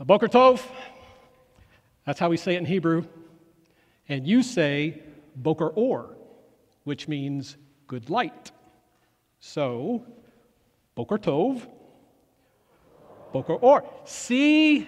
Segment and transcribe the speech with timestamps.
[0.00, 0.62] Boker Tov,
[2.04, 3.04] that's how we say it in Hebrew.
[4.08, 5.02] And you say
[5.36, 6.16] Boker Or,
[6.84, 8.50] which means good light.
[9.40, 10.04] So,
[10.94, 11.66] Boker Tov,
[13.32, 13.84] Boker Or.
[14.04, 14.86] See,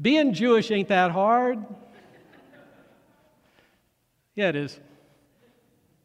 [0.00, 1.64] being Jewish ain't that hard.
[4.34, 4.78] Yeah, it is.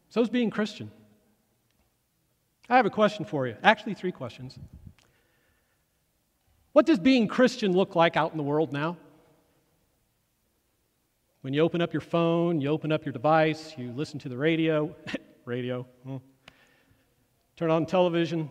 [0.10, 0.92] So's being Christian.
[2.70, 3.56] I have a question for you.
[3.64, 4.58] Actually, three questions.
[6.74, 8.98] What does being Christian look like out in the world now?
[11.42, 14.38] When you open up your phone, you open up your device, you listen to the
[14.38, 14.96] radio,
[15.46, 16.18] radio, hmm.
[17.58, 18.50] turn on television.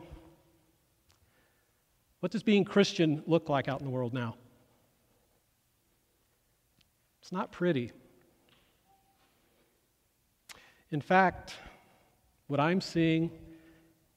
[2.18, 4.37] What does being Christian look like out in the world now?
[7.23, 7.92] It's not pretty.
[10.90, 11.54] In fact,
[12.48, 13.30] what I'm seeing,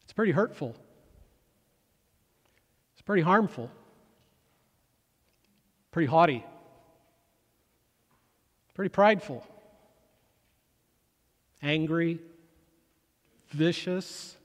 [0.01, 0.75] it's pretty hurtful.
[2.93, 3.69] It's pretty harmful.
[5.93, 6.43] Pretty haughty.
[8.73, 9.45] Pretty prideful.
[11.61, 12.19] Angry.
[13.51, 14.35] Vicious.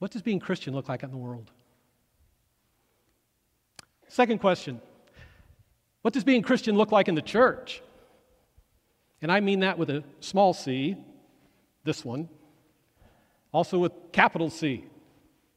[0.00, 1.52] What does being Christian look like in the world?
[4.08, 4.80] Second question
[6.02, 7.82] What does being Christian look like in the church?
[9.22, 10.96] And I mean that with a small c,
[11.84, 12.28] this one,
[13.52, 14.84] also with capital C,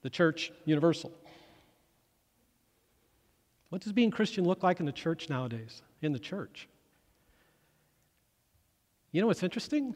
[0.03, 1.11] the church universal.
[3.69, 5.81] What does being Christian look like in the church nowadays?
[6.01, 6.67] In the church?
[9.11, 9.95] You know what's interesting?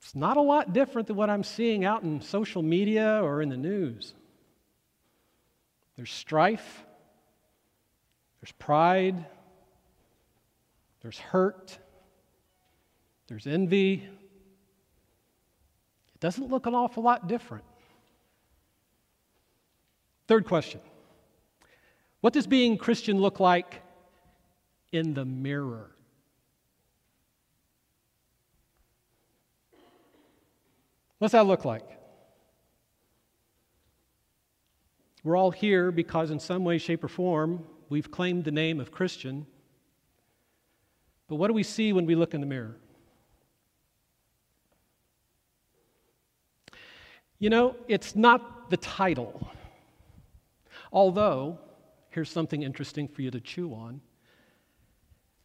[0.00, 3.48] It's not a lot different than what I'm seeing out in social media or in
[3.48, 4.14] the news.
[5.96, 6.84] There's strife,
[8.40, 9.24] there's pride,
[11.02, 11.76] there's hurt,
[13.26, 14.08] there's envy.
[16.14, 17.64] It doesn't look an awful lot different.
[20.28, 20.80] Third question
[22.20, 23.82] What does being Christian look like
[24.92, 25.90] in the mirror?
[31.18, 31.84] What's that look like?
[35.24, 38.92] We're all here because, in some way, shape, or form, we've claimed the name of
[38.92, 39.46] Christian.
[41.28, 42.76] But what do we see when we look in the mirror?
[47.38, 49.48] You know, it's not the title.
[50.92, 51.58] Although,
[52.10, 54.00] here's something interesting for you to chew on.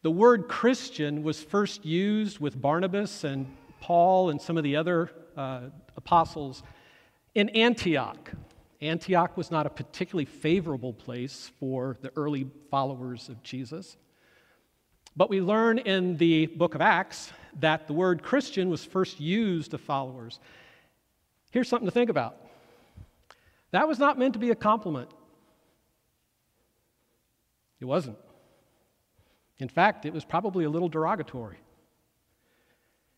[0.02, 3.48] The word Christian was first used with Barnabas and
[3.80, 5.62] Paul and some of the other uh,
[5.96, 6.64] apostles
[7.36, 8.32] in Antioch.
[8.82, 13.98] Antioch was not a particularly favorable place for the early followers of Jesus.
[15.16, 19.72] But we learn in the book of Acts that the word Christian was first used
[19.72, 20.40] to followers.
[21.52, 22.38] Here's something to think about
[23.72, 25.10] that was not meant to be a compliment,
[27.84, 28.18] it wasn't.
[29.60, 31.58] In fact, it was probably a little derogatory.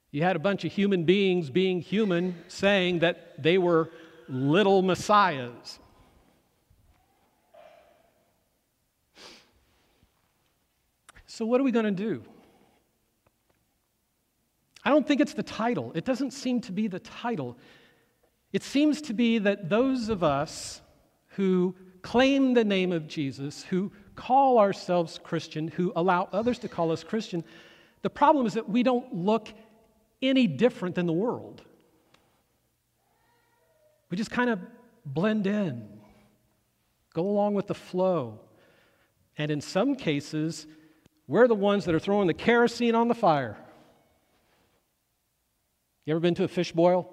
[0.10, 3.92] You had a bunch of human beings being human saying that they were
[4.28, 5.80] little messiahs.
[11.28, 12.24] So, what are we going to do?
[14.84, 15.92] I don't think it's the title.
[15.94, 17.56] It doesn't seem to be the title.
[18.52, 20.82] It seems to be that those of us
[21.36, 26.92] who claim the name of Jesus, who call ourselves Christian, who allow others to call
[26.92, 27.44] us Christian,
[28.02, 29.50] the problem is that we don't look
[30.22, 31.62] any different than the world.
[34.10, 34.60] We just kind of
[35.06, 35.88] blend in,
[37.14, 38.40] go along with the flow.
[39.38, 40.68] And in some cases,
[41.28, 43.58] we're the ones that are throwing the kerosene on the fire.
[46.06, 47.10] You ever been to a fish boil?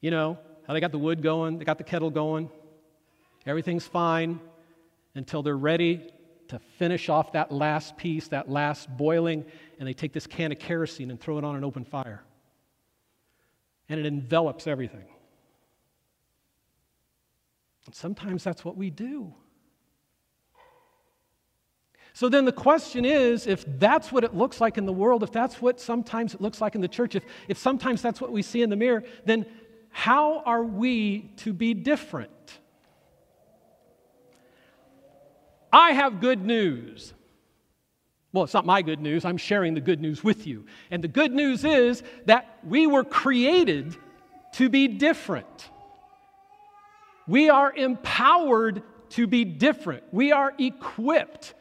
[0.00, 2.50] You know, how they got the wood going, they got the kettle going,
[3.46, 4.40] everything's fine
[5.14, 6.12] until they're ready
[6.48, 9.44] to finish off that last piece, that last boiling,
[9.78, 12.22] and they take this can of kerosene and throw it on an open fire.
[13.88, 15.04] And it envelops everything.
[17.86, 19.32] And sometimes that's what we do.
[22.12, 25.32] So then the question is if that's what it looks like in the world, if
[25.32, 28.42] that's what sometimes it looks like in the church, if, if sometimes that's what we
[28.42, 29.46] see in the mirror, then
[29.90, 32.30] how are we to be different?
[35.72, 37.12] I have good news.
[38.32, 39.24] Well, it's not my good news.
[39.24, 40.66] I'm sharing the good news with you.
[40.90, 43.96] And the good news is that we were created
[44.54, 45.68] to be different.
[47.26, 50.04] We are empowered to be different.
[50.12, 51.54] We are equipped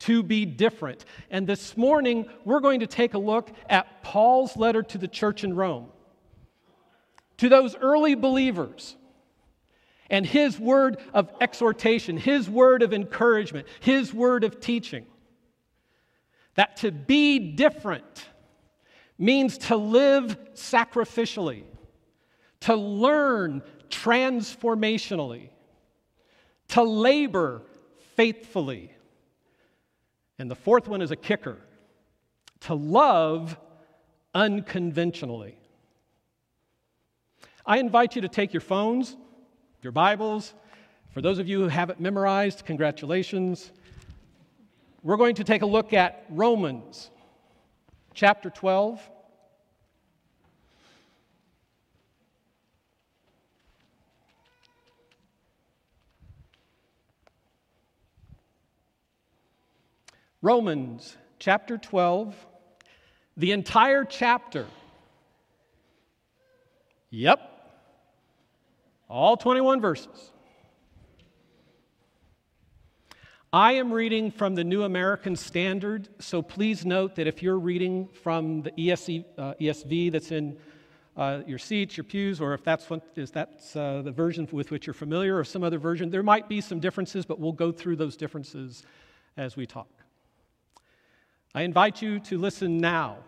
[0.00, 1.04] to be different.
[1.30, 5.44] And this morning, we're going to take a look at Paul's letter to the church
[5.44, 5.88] in Rome,
[7.38, 8.96] to those early believers.
[10.10, 15.06] And His word of exhortation, His word of encouragement, His word of teaching.
[16.54, 18.26] That to be different
[19.18, 21.64] means to live sacrificially,
[22.60, 25.50] to learn transformationally,
[26.68, 27.62] to labor
[28.14, 28.92] faithfully.
[30.38, 31.58] And the fourth one is a kicker
[32.60, 33.58] to love
[34.34, 35.56] unconventionally.
[37.64, 39.16] I invite you to take your phones,
[39.86, 40.52] your Bibles.
[41.12, 43.70] For those of you who have it memorized, congratulations.
[45.04, 47.08] We're going to take a look at Romans
[48.12, 49.00] chapter 12.
[60.42, 62.34] Romans chapter 12,
[63.36, 64.66] the entire chapter.
[67.10, 67.55] Yep,
[69.08, 70.32] all 21 verses.
[73.52, 78.08] I am reading from the New American Standard, so please note that if you're reading
[78.22, 80.58] from the ESV, uh, ESV that's in
[81.16, 84.70] uh, your seats, your pews, or if that's, what, is that's uh, the version with
[84.70, 87.72] which you're familiar, or some other version, there might be some differences, but we'll go
[87.72, 88.82] through those differences
[89.36, 89.88] as we talk.
[91.54, 93.18] I invite you to listen now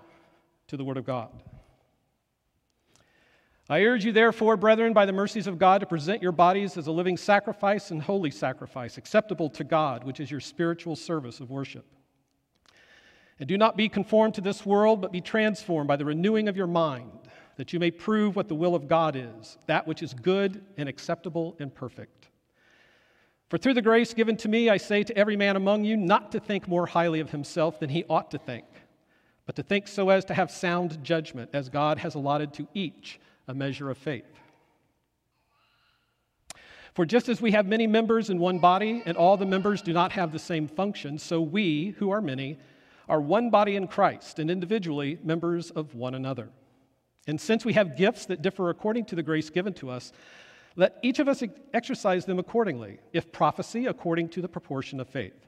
[0.67, 1.31] to the Word of God.
[3.70, 6.87] I urge you, therefore, brethren, by the mercies of God, to present your bodies as
[6.87, 11.50] a living sacrifice and holy sacrifice, acceptable to God, which is your spiritual service of
[11.50, 11.85] worship.
[13.38, 16.56] And do not be conformed to this world, but be transformed by the renewing of
[16.56, 17.11] your mind,
[17.56, 20.88] that you may prove what the will of God is, that which is good and
[20.88, 22.29] acceptable and perfect.
[23.50, 26.32] For through the grace given to me, I say to every man among you not
[26.32, 28.64] to think more highly of himself than he ought to think,
[29.44, 33.21] but to think so as to have sound judgment, as God has allotted to each
[33.49, 34.39] a measure of faith.
[36.95, 39.93] For just as we have many members in one body, and all the members do
[39.93, 42.59] not have the same function, so we, who are many,
[43.09, 46.49] are one body in Christ, and individually members of one another.
[47.27, 50.12] And since we have gifts that differ according to the grace given to us,
[50.77, 51.43] let each of us
[51.73, 52.99] exercise them accordingly.
[53.12, 55.47] If prophecy, according to the proportion of faith.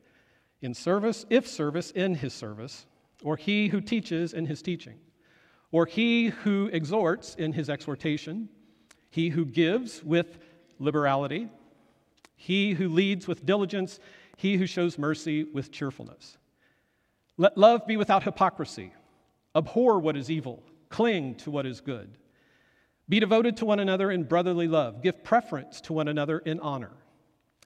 [0.62, 2.86] In service, if service, in his service.
[3.22, 4.98] Or he who teaches in his teaching.
[5.72, 8.48] Or he who exhorts in his exhortation.
[9.10, 10.38] He who gives with
[10.78, 11.48] liberality.
[12.36, 14.00] He who leads with diligence.
[14.36, 16.38] He who shows mercy with cheerfulness.
[17.36, 18.92] Let love be without hypocrisy.
[19.54, 20.62] Abhor what is evil.
[20.88, 22.16] Cling to what is good.
[23.08, 25.02] Be devoted to one another in brotherly love.
[25.02, 26.92] Give preference to one another in honor.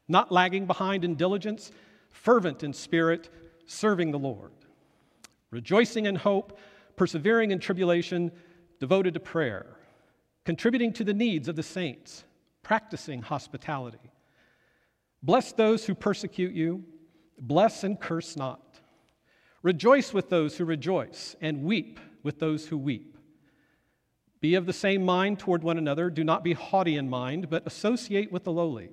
[0.09, 1.71] Not lagging behind in diligence,
[2.11, 3.29] fervent in spirit,
[3.67, 4.53] serving the Lord.
[5.51, 6.59] Rejoicing in hope,
[6.97, 8.31] persevering in tribulation,
[8.81, 9.67] devoted to prayer.
[10.45, 12.25] Contributing to the needs of the saints,
[12.63, 14.11] practicing hospitality.
[15.23, 16.85] Bless those who persecute you,
[17.39, 18.81] bless and curse not.
[19.63, 23.17] Rejoice with those who rejoice, and weep with those who weep.
[24.41, 26.11] Be of the same mind toward one another.
[26.11, 28.91] Do not be haughty in mind, but associate with the lowly.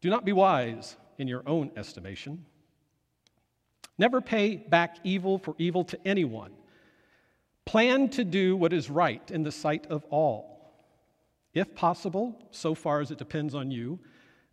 [0.00, 2.46] Do not be wise in your own estimation.
[3.98, 6.52] Never pay back evil for evil to anyone.
[7.64, 10.74] Plan to do what is right in the sight of all.
[11.54, 14.00] If possible, so far as it depends on you,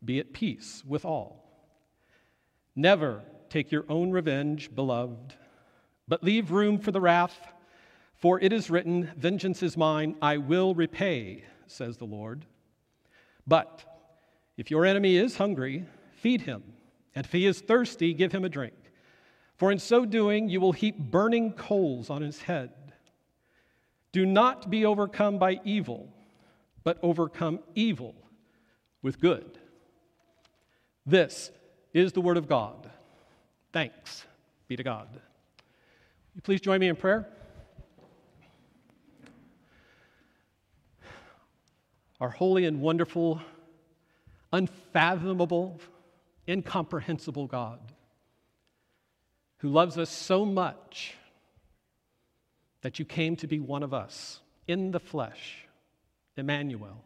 [0.04, 1.46] be at peace with all.
[2.76, 5.34] Never take your own revenge, beloved,
[6.08, 7.40] but leave room for the wrath
[8.20, 12.46] for it is written, Vengeance is mine, I will repay, says the Lord.
[13.48, 13.84] But
[14.58, 15.86] if your enemy is hungry,
[16.18, 16.62] feed him,
[17.16, 18.74] and if he is thirsty, give him a drink.
[19.56, 22.72] For in so doing, you will heap burning coals on his head.
[24.12, 26.10] Do not be overcome by evil,
[26.84, 28.16] but overcome evil
[29.02, 29.58] with good.
[31.06, 31.52] This
[31.94, 32.90] is the word of God.
[33.72, 34.26] Thanks
[34.68, 35.08] be to God.
[35.14, 35.22] Will
[36.36, 37.28] You please join me in prayer.
[42.20, 43.42] our holy and wonderful,
[44.52, 45.80] unfathomable,
[46.48, 47.80] incomprehensible God
[49.58, 51.16] who loves us so much
[52.82, 55.68] that you came to be one of us in the flesh,
[56.38, 57.04] Emmanuel.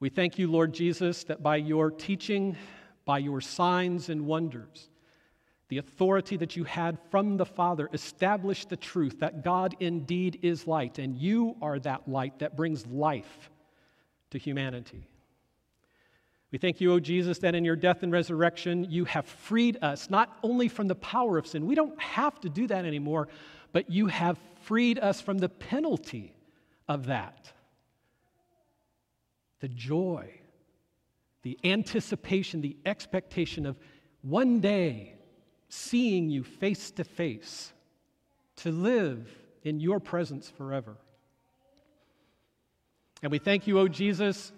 [0.00, 2.56] We thank you, Lord Jesus, that by your teaching,
[3.04, 4.88] by your signs and wonders,
[5.68, 10.66] the authority that you had from the Father established the truth that God indeed is
[10.66, 13.50] light, and you are that light that brings life
[14.30, 15.08] to humanity.
[16.50, 20.10] We thank you, O Jesus, that in your death and resurrection, you have freed us
[20.10, 23.28] not only from the power of sin, we don't have to do that anymore,
[23.72, 26.34] but you have freed us from the penalty
[26.88, 27.52] of that.
[29.60, 30.42] The joy
[31.42, 33.76] the anticipation, the expectation of
[34.22, 35.14] one day
[35.68, 37.72] seeing you face to face,
[38.56, 39.28] to live
[39.64, 40.96] in your presence forever.
[43.22, 44.52] And we thank you, O Jesus,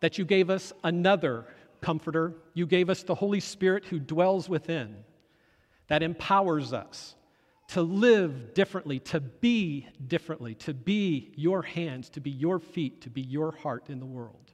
[0.00, 1.46] that you gave us another
[1.80, 2.34] comforter.
[2.54, 5.04] You gave us the Holy Spirit who dwells within,
[5.88, 7.14] that empowers us
[7.68, 13.10] to live differently, to be differently, to be your hands, to be your feet, to
[13.10, 14.52] be your heart in the world.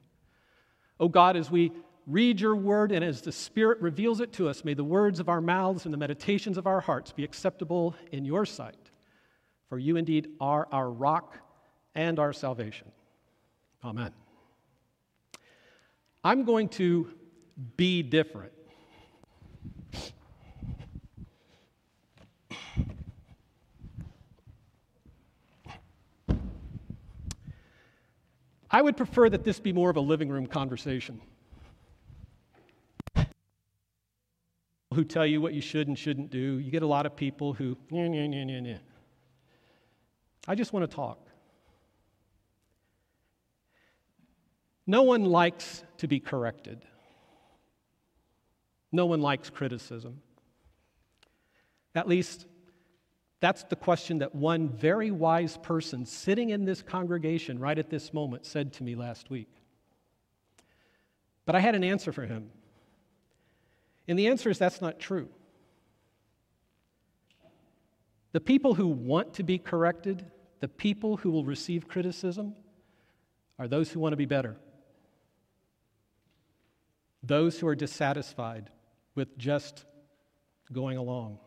[0.99, 1.71] Oh God, as we
[2.07, 5.29] read your word and as the Spirit reveals it to us, may the words of
[5.29, 8.89] our mouths and the meditations of our hearts be acceptable in your sight.
[9.69, 11.37] For you indeed are our rock
[11.95, 12.91] and our salvation.
[13.83, 14.11] Amen.
[16.23, 17.13] I'm going to
[17.77, 18.51] be different.
[28.71, 31.21] I would prefer that this be more of a living room conversation.
[34.93, 36.59] Who tell you what you should and shouldn't do.
[36.59, 38.77] You get a lot of people who, nah, nah, nah, nah, nah.
[40.47, 41.19] I just want to talk.
[44.87, 46.83] No one likes to be corrected.
[48.91, 50.21] No one likes criticism.
[51.93, 52.47] At least,
[53.39, 58.13] that's the question that one very wise person sitting in this congregation right at this
[58.13, 59.49] moment said to me last week.
[61.45, 62.51] But I had an answer for him.
[64.07, 65.29] And the answer is that's not true.
[68.33, 70.25] The people who want to be corrected,
[70.59, 72.55] the people who will receive criticism,
[73.57, 74.57] are those who want to be better.
[77.23, 78.69] Those who are dissatisfied
[79.15, 79.85] with just
[80.71, 81.39] going along.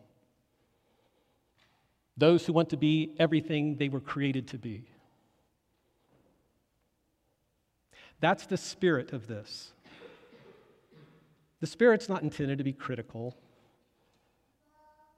[2.17, 4.85] Those who want to be everything they were created to be.
[8.19, 9.73] That's the spirit of this.
[11.59, 13.37] The Spirit's not intended to be critical.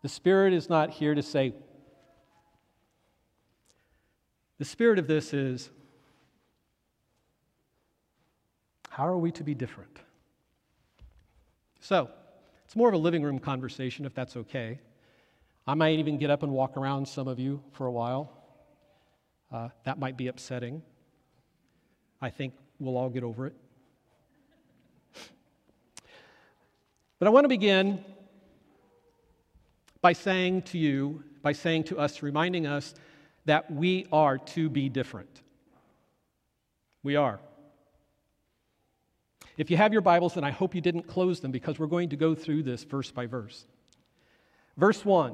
[0.04, 1.54] The Spirit is not here to say,
[4.58, 5.70] the spirit of this is
[8.90, 10.00] how are we to be different?
[11.82, 12.10] So,
[12.64, 14.80] it's more of a living room conversation, if that's okay.
[15.68, 18.32] I might even get up and walk around some of you for a while.
[19.52, 20.82] Uh, that might be upsetting.
[22.22, 23.56] I think we'll all get over it.
[27.18, 28.04] But I want to begin
[30.02, 32.94] by saying to you, by saying to us, reminding us
[33.46, 35.42] that we are to be different.
[37.04, 37.40] We are.
[39.58, 42.10] If you have your Bibles, then I hope you didn't close them because we're going
[42.10, 43.66] to go through this verse by verse.
[44.78, 45.34] Verse 1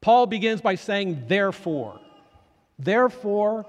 [0.00, 2.00] Paul begins by saying, Therefore,
[2.78, 3.66] therefore,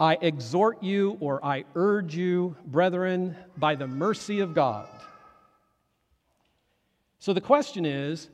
[0.00, 4.88] I exhort you or I urge you, brethren, by the mercy of God.
[7.18, 8.28] So the question is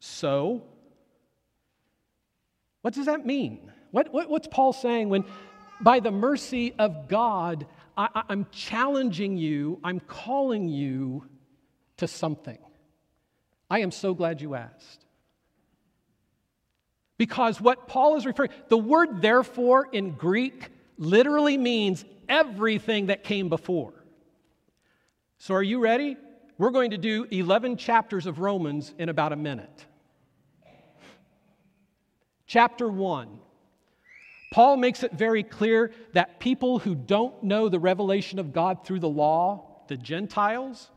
[0.00, 0.64] so?
[2.80, 3.70] What does that mean?
[3.92, 5.24] What, what, what's Paul saying when
[5.80, 7.66] by the mercy of God,
[7.96, 11.26] I, I'm challenging you, I'm calling you
[11.98, 12.58] to something.
[13.70, 15.04] I am so glad you asked.
[17.22, 23.48] Because what Paul is referring, the word therefore in Greek literally means everything that came
[23.48, 23.92] before.
[25.38, 26.16] So are you ready?
[26.58, 29.86] We're going to do 11 chapters of Romans in about a minute.
[32.48, 33.38] Chapter 1
[34.52, 38.98] Paul makes it very clear that people who don't know the revelation of God through
[38.98, 40.90] the law, the Gentiles,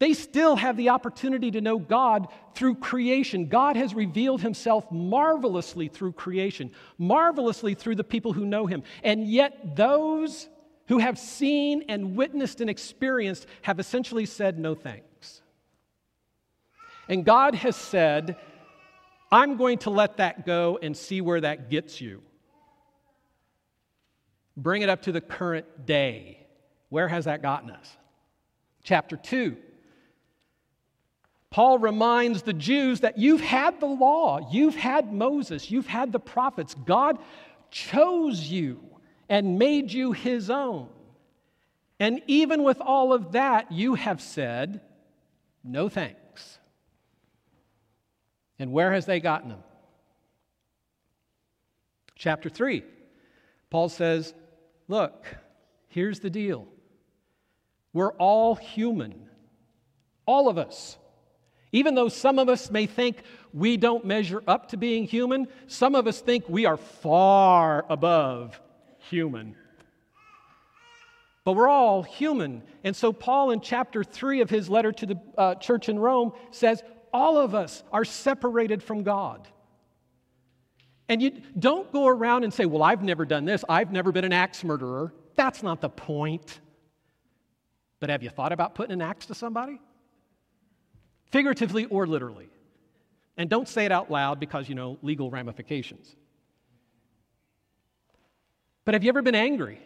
[0.00, 3.48] they still have the opportunity to know God through creation.
[3.48, 8.82] God has revealed himself marvelously through creation, marvelously through the people who know him.
[9.04, 10.48] And yet, those
[10.88, 15.42] who have seen and witnessed and experienced have essentially said no thanks.
[17.06, 18.36] And God has said,
[19.30, 22.22] I'm going to let that go and see where that gets you.
[24.56, 26.46] Bring it up to the current day.
[26.88, 27.96] Where has that gotten us?
[28.82, 29.58] Chapter 2.
[31.50, 36.20] Paul reminds the Jews that you've had the law, you've had Moses, you've had the
[36.20, 36.74] prophets.
[36.86, 37.18] God
[37.70, 38.80] chose you
[39.28, 40.88] and made you his own.
[41.98, 44.80] And even with all of that, you have said,
[45.64, 46.58] no thanks.
[48.58, 49.62] And where has they gotten them?
[52.14, 52.84] Chapter 3.
[53.70, 54.34] Paul says,
[54.88, 55.26] Look,
[55.88, 56.66] here's the deal.
[57.92, 59.28] We're all human,
[60.26, 60.98] all of us.
[61.72, 63.22] Even though some of us may think
[63.52, 68.60] we don't measure up to being human, some of us think we are far above
[68.98, 69.54] human.
[71.44, 72.62] But we're all human.
[72.84, 76.32] And so, Paul, in chapter 3 of his letter to the uh, church in Rome,
[76.50, 79.48] says, All of us are separated from God.
[81.08, 83.64] And you don't go around and say, Well, I've never done this.
[83.68, 85.12] I've never been an axe murderer.
[85.34, 86.60] That's not the point.
[88.00, 89.80] But have you thought about putting an axe to somebody?
[91.30, 92.48] Figuratively or literally.
[93.36, 96.14] And don't say it out loud because, you know, legal ramifications.
[98.84, 99.80] But have you ever been angry?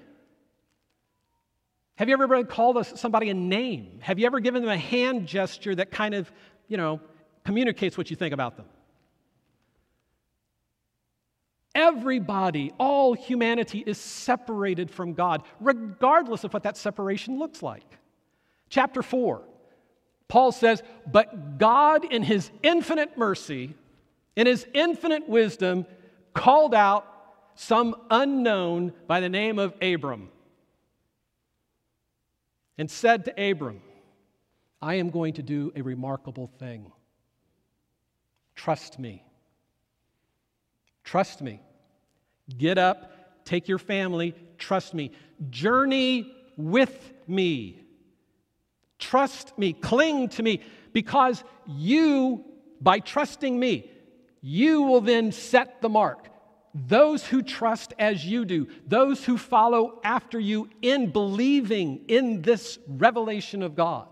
[1.97, 4.01] Have you ever called somebody a name?
[4.01, 6.33] Have you ever given them a hand gesture that kind of,
[6.67, 7.01] you know,
[7.45, 8.67] communicates what you think about them?
[11.75, 17.99] Everybody, all humanity is separated from God, regardless of what that separation looks like.
[18.71, 19.43] Chapter 4,
[20.29, 23.75] Paul says, But God, in his infinite mercy,
[24.37, 25.87] in his infinite wisdom,
[26.33, 27.07] called out
[27.55, 30.31] some unknown by the name of Abram
[32.77, 33.81] and said to Abram,
[34.83, 36.91] I am going to do a remarkable thing.
[38.57, 39.25] Trust me.
[41.05, 41.61] Trust me.
[42.59, 45.13] Get up, take your family, trust me.
[45.51, 47.81] Journey with me.
[49.11, 50.61] Trust me, cling to me,
[50.95, 52.43] because you,
[52.81, 53.91] by trusting me,
[54.41, 56.29] you will then set the mark.
[56.75, 62.79] Those who trust as you do, those who follow after you in believing in this
[62.89, 64.09] revelation of God,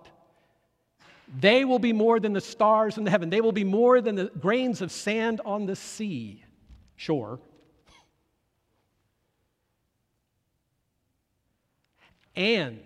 [1.41, 3.31] they will be more than the stars in the heaven.
[3.31, 6.45] They will be more than the grains of sand on the sea
[6.97, 7.41] shore.
[12.37, 12.83] And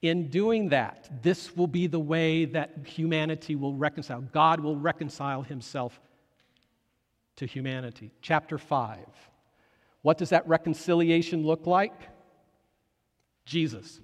[0.00, 4.20] in doing that, this will be the way that humanity will reconcile.
[4.20, 6.00] God will reconcile himself
[7.36, 8.12] to humanity.
[8.22, 8.98] Chapter 5.
[10.02, 11.94] What does that reconciliation look like?
[13.44, 14.00] Jesus.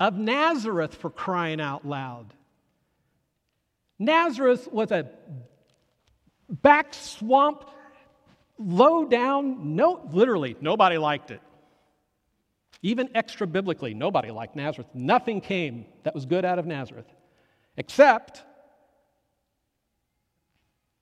[0.00, 2.34] Of Nazareth, for crying out loud.
[3.98, 5.08] Nazareth was a
[6.48, 7.64] back swamp,
[8.58, 11.40] low down, no, literally, nobody liked it.
[12.82, 14.88] Even extra biblically, nobody liked Nazareth.
[14.94, 17.06] Nothing came that was good out of Nazareth
[17.76, 18.42] except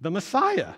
[0.01, 0.75] the Messiah.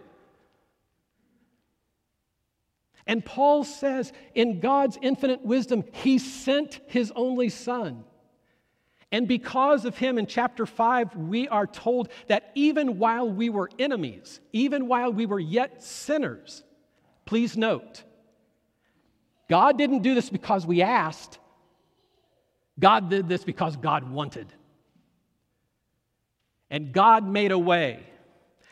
[3.07, 8.05] And Paul says, in God's infinite wisdom, he sent his only son.
[9.13, 13.69] And because of him, in chapter 5, we are told that even while we were
[13.79, 16.63] enemies, even while we were yet sinners,
[17.25, 18.05] please note,
[19.51, 21.41] God didn't do this because we asked,
[22.79, 24.47] God did this because God wanted.
[26.71, 28.07] And God made a way.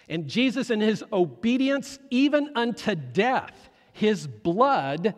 [0.09, 5.17] And Jesus, in his obedience, even unto death, his blood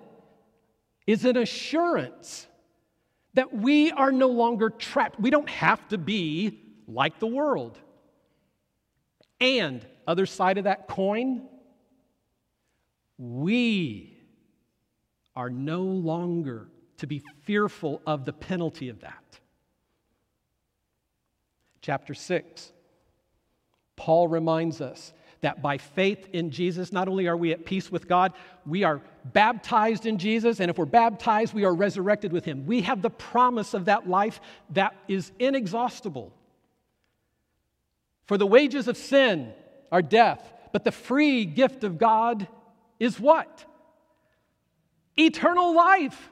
[1.07, 2.47] is an assurance
[3.35, 5.21] that we are no longer trapped.
[5.21, 7.79] We don't have to be like the world.
[9.43, 11.43] And, other side of that coin,
[13.19, 14.20] we
[15.41, 19.41] are no longer to be fearful of the penalty of that.
[21.81, 22.73] Chapter 6,
[23.97, 28.07] Paul reminds us that by faith in Jesus, not only are we at peace with
[28.07, 28.35] God,
[28.67, 29.01] we are
[29.33, 32.67] baptized in Jesus, and if we're baptized, we are resurrected with Him.
[32.67, 34.43] We have the promise of that life
[34.75, 36.35] that is inexhaustible.
[38.27, 39.55] For the wages of sin
[39.91, 42.47] are death, but the free gift of God
[42.99, 43.65] is what?
[45.17, 46.31] Eternal life.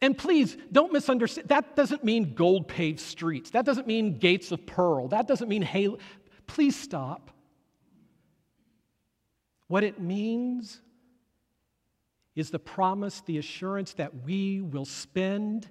[0.00, 1.48] And please don't misunderstand.
[1.48, 3.50] That doesn't mean gold paved streets.
[3.50, 5.08] That doesn't mean gates of pearl.
[5.08, 5.98] That doesn't mean halo.
[6.46, 7.30] Please stop.
[9.66, 10.80] What it means
[12.34, 15.68] is the promise, the assurance that we will spend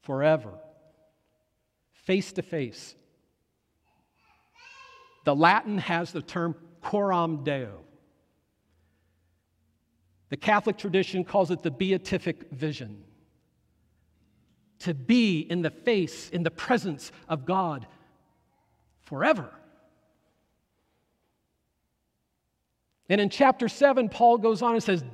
[0.00, 0.54] forever,
[1.92, 2.94] face to face.
[5.24, 7.84] The Latin has the term coram deo.
[10.32, 13.04] The Catholic tradition calls it the beatific vision.
[14.78, 17.86] To be in the face, in the presence of God
[19.02, 19.50] forever.
[23.10, 25.04] And in chapter 7, Paul goes on and says,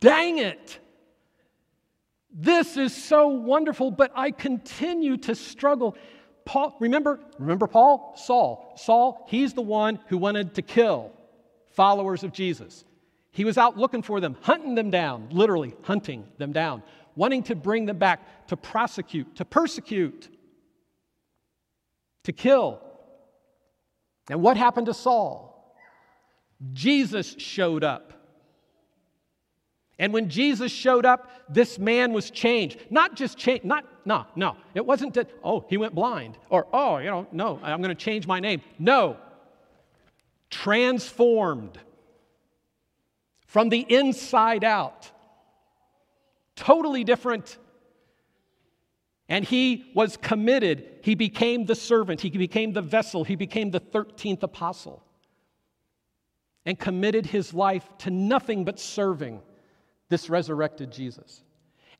[0.00, 0.78] Dang it!
[2.30, 5.96] This is so wonderful, but I continue to struggle.
[6.44, 8.12] Paul, remember, remember Paul?
[8.18, 8.74] Saul.
[8.76, 11.10] Saul, he's the one who wanted to kill
[11.70, 12.84] followers of Jesus.
[13.38, 16.82] He was out looking for them, hunting them down, literally hunting them down,
[17.14, 20.28] wanting to bring them back to prosecute, to persecute,
[22.24, 22.80] to kill.
[24.28, 25.72] And what happened to Saul?
[26.72, 28.12] Jesus showed up.
[30.00, 32.80] And when Jesus showed up, this man was changed.
[32.90, 34.56] Not just changed, not, no, no.
[34.74, 38.04] It wasn't that, oh, he went blind, or, oh, you know, no, I'm going to
[38.04, 38.62] change my name.
[38.80, 39.16] No.
[40.50, 41.78] Transformed
[43.48, 45.10] from the inside out.
[46.54, 47.58] Totally different.
[49.28, 51.00] And he was committed.
[51.02, 55.02] He became the servant, he became the vessel, he became the 13th apostle,
[56.64, 59.40] and committed his life to nothing but serving
[60.08, 61.42] this resurrected Jesus.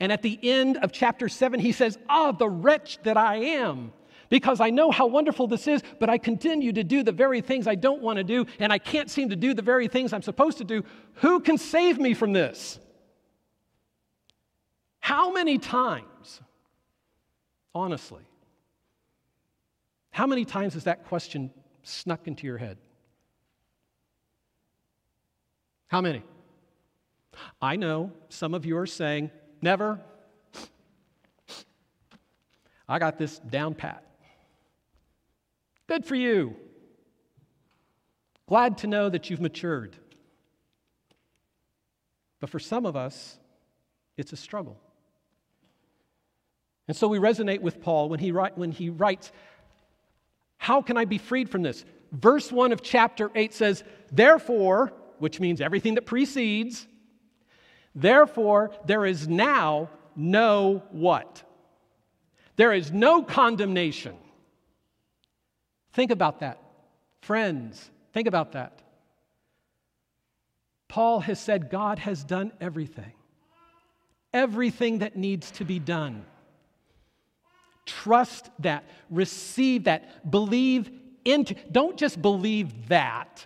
[0.00, 3.92] And at the end of chapter 7, he says, Ah, the wretch that I am,
[4.28, 7.66] because I know how wonderful this is, but I continue to do the very things
[7.66, 10.22] I don't want to do, and I can't seem to do the very things I'm
[10.22, 10.84] supposed to do.
[11.14, 12.78] Who can save me from this?
[15.00, 16.40] How many times,
[17.74, 18.22] honestly,
[20.10, 21.50] how many times has that question
[21.82, 22.76] snuck into your head?
[25.86, 26.22] How many?
[27.62, 29.30] I know some of you are saying,
[29.62, 30.00] never.
[32.88, 34.07] I got this down pat.
[35.88, 36.54] Good for you.
[38.46, 39.96] Glad to know that you've matured.
[42.40, 43.38] But for some of us,
[44.16, 44.78] it's a struggle.
[46.86, 49.32] And so we resonate with Paul when he, when he writes,
[50.58, 51.84] How can I be freed from this?
[52.12, 56.86] Verse 1 of chapter 8 says, Therefore, which means everything that precedes,
[57.94, 61.42] Therefore, there is now no what?
[62.56, 64.16] There is no condemnation.
[65.98, 66.62] Think about that.
[67.22, 68.82] Friends, think about that.
[70.86, 73.14] Paul has said God has done everything,
[74.32, 76.24] everything that needs to be done.
[77.84, 80.88] Trust that, receive that, believe
[81.24, 81.56] into.
[81.72, 83.44] Don't just believe that,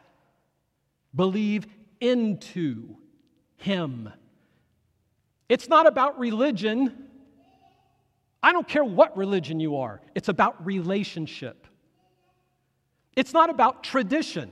[1.14, 1.66] believe
[2.02, 2.98] into
[3.56, 4.12] Him.
[5.48, 7.08] It's not about religion.
[8.42, 11.66] I don't care what religion you are, it's about relationship.
[13.14, 14.50] It's not about tradition.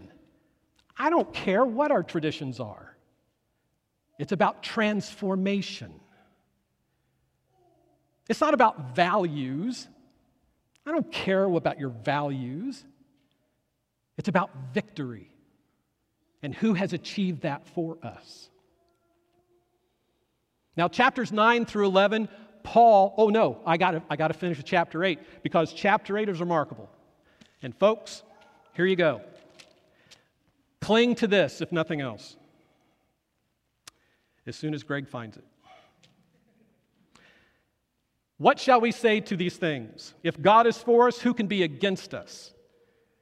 [0.96, 2.96] I don't care what our traditions are.
[4.18, 5.92] It's about transformation.
[8.28, 9.88] It's not about values.
[10.86, 12.84] I don't care about your values.
[14.18, 15.30] It's about victory
[16.42, 18.50] and who has achieved that for us.
[20.76, 22.28] Now, chapters 9 through 11,
[22.62, 26.40] Paul, oh no, I got I to finish with chapter 8 because chapter 8 is
[26.40, 26.90] remarkable.
[27.62, 28.22] And folks,
[28.80, 29.20] here you go.
[30.80, 32.38] Cling to this, if nothing else,
[34.46, 35.44] as soon as Greg finds it.
[38.38, 40.14] What shall we say to these things?
[40.22, 42.54] If God is for us, who can be against us?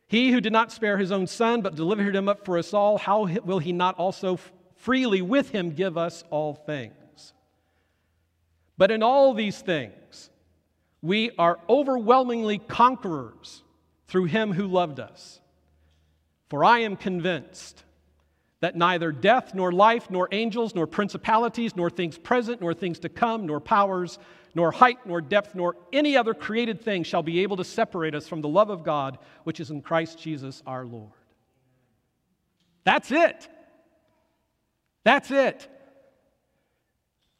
[0.07, 2.97] He who did not spare his own son, but delivered him up for us all,
[2.97, 4.39] how will he not also
[4.77, 7.33] freely with him give us all things?
[8.77, 10.31] But in all these things,
[11.03, 13.65] we are overwhelmingly conquerors
[14.09, 15.41] through him who loved us.
[16.49, 17.85] For I am convinced
[18.61, 23.09] that neither death, nor life, nor angels, nor principalities, nor things present, nor things to
[23.09, 24.19] come, nor powers,
[24.55, 28.27] nor height, nor depth, nor any other created thing shall be able to separate us
[28.27, 31.13] from the love of God which is in Christ Jesus our Lord.
[32.85, 33.49] That's it.
[35.05, 35.69] That's it.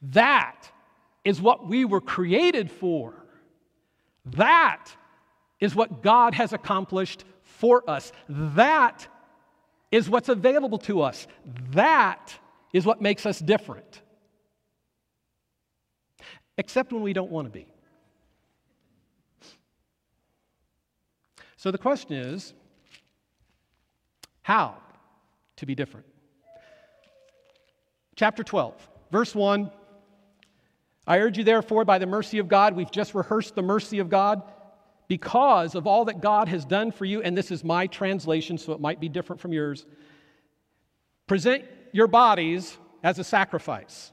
[0.03, 0.71] That
[1.25, 3.15] is what we were created for.
[4.27, 4.87] That
[5.59, 7.25] is what God has accomplished
[7.59, 8.13] for us.
[8.29, 9.07] That
[9.91, 11.27] is what's available to us.
[11.73, 12.35] That
[12.73, 14.01] is what makes us different.
[16.57, 17.67] Except when we don't want to be.
[21.57, 22.55] So the question is
[24.43, 24.77] how
[25.57, 26.07] to be different?
[28.15, 29.71] Chapter 12, verse 1
[31.07, 34.11] I urge you, therefore, by the mercy of God, we've just rehearsed the mercy of
[34.11, 34.43] God
[35.09, 38.73] because of all that God has done for you, and this is my translation, so
[38.73, 39.87] it might be different from yours.
[41.27, 44.13] Present your bodies as a sacrifice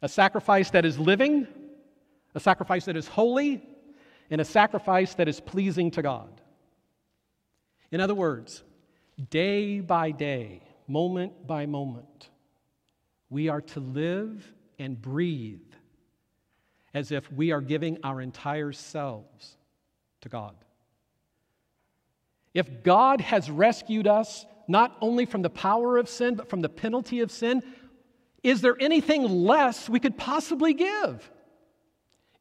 [0.00, 1.44] a sacrifice that is living,
[2.32, 3.60] a sacrifice that is holy,
[4.30, 6.40] and a sacrifice that is pleasing to God.
[7.90, 8.62] In other words,
[9.28, 12.28] day by day, moment by moment,
[13.28, 15.58] we are to live and breathe
[16.94, 19.57] as if we are giving our entire selves
[20.28, 20.54] to God.
[22.54, 26.68] If God has rescued us not only from the power of sin, but from the
[26.68, 27.62] penalty of sin,
[28.42, 31.30] is there anything less we could possibly give?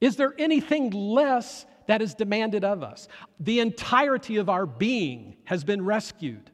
[0.01, 3.07] Is there anything less that is demanded of us?
[3.39, 6.51] The entirety of our being has been rescued.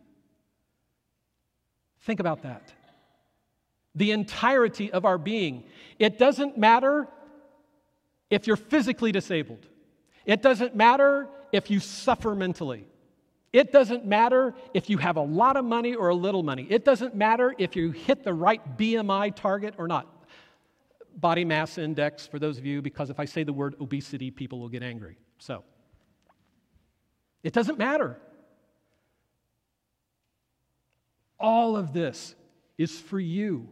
[2.02, 2.72] Think about that.
[3.96, 5.64] the entirety of our being.
[6.00, 7.08] It doesn't matter
[8.30, 9.68] if you're physically disabled,
[10.26, 12.88] it doesn't matter if you suffer mentally.
[13.52, 16.66] It doesn't matter if you have a lot of money or a little money.
[16.70, 20.08] It doesn't matter if you hit the right BMI target or not.
[21.16, 24.60] Body mass index, for those of you, because if I say the word obesity, people
[24.60, 25.18] will get angry.
[25.38, 25.64] So,
[27.44, 28.18] it doesn't matter.
[31.40, 32.34] All of this
[32.80, 33.70] is for you.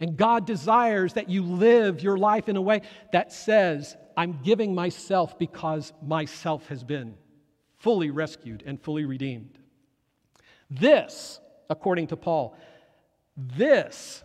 [0.00, 2.82] And God desires that you live your life in a way
[3.12, 7.14] that says, I'm giving myself because myself has been
[7.76, 9.56] fully rescued and fully redeemed.
[10.68, 11.38] This,
[11.70, 12.58] according to Paul,
[13.36, 14.24] this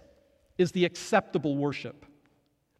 [0.57, 2.07] is the acceptable worship.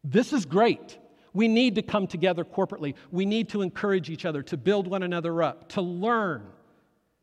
[0.02, 0.98] This is great.
[1.32, 2.96] We need to come together corporately.
[3.12, 6.42] We need to encourage each other, to build one another up, to learn,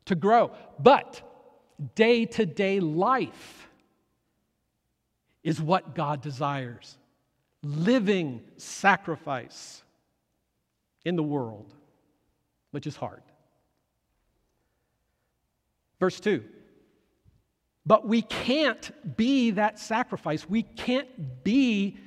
[0.06, 0.52] to grow.
[0.78, 1.20] But
[1.94, 3.68] day to day life
[5.44, 6.96] is what God desires
[7.62, 9.82] living sacrifice
[11.04, 11.74] in the world,
[12.70, 13.22] which is hard.
[16.00, 16.42] Verse 2
[17.86, 20.48] But we can't be that sacrifice.
[20.48, 21.98] We can't be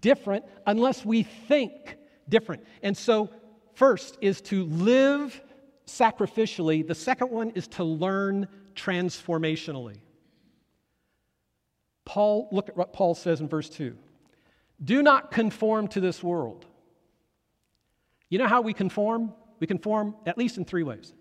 [0.00, 1.96] different unless we think
[2.28, 2.64] different.
[2.82, 3.30] And so,
[3.74, 5.40] first is to live
[5.86, 9.98] sacrificially, the second one is to learn transformationally.
[12.04, 13.96] Paul, look at what Paul says in verse 2.
[14.84, 16.66] Do not conform to this world.
[18.28, 19.32] You know how we conform?
[19.60, 21.12] We conform at least in three ways.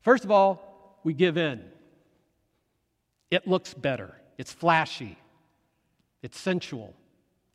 [0.00, 1.62] First of all, we give in.
[3.30, 5.16] It looks better, it's flashy,
[6.22, 6.94] it's sensual,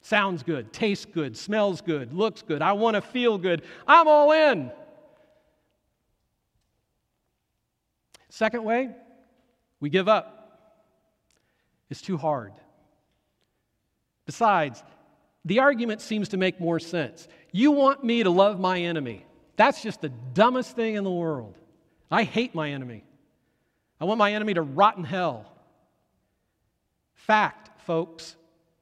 [0.01, 2.61] sounds good, tastes good, smells good, looks good.
[2.61, 3.61] I want to feel good.
[3.87, 4.71] I'm all in.
[8.29, 8.89] Second way,
[9.79, 10.33] we give up.
[11.89, 12.53] It's too hard.
[14.25, 14.83] Besides,
[15.47, 17.27] the argument seems to make more sense.
[17.53, 19.25] You want me to love my enemy.
[19.55, 21.57] That's just the dumbest thing in the world.
[22.11, 23.05] I hate my enemy.
[23.99, 25.45] I want my enemy to rot in hell.
[27.13, 28.35] Fact, folks,